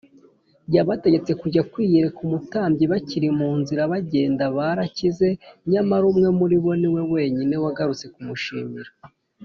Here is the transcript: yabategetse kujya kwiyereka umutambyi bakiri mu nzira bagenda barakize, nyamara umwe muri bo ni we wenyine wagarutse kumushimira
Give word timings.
yabategetse 0.75 1.31
kujya 1.41 1.61
kwiyereka 1.71 2.19
umutambyi 2.27 2.83
bakiri 2.93 3.29
mu 3.39 3.49
nzira 3.59 3.91
bagenda 3.91 4.43
barakize, 4.57 5.27
nyamara 5.71 6.05
umwe 6.11 6.29
muri 6.39 6.55
bo 6.63 6.71
ni 6.79 6.89
we 6.93 7.01
wenyine 7.13 7.55
wagarutse 7.63 8.05
kumushimira 8.15 8.91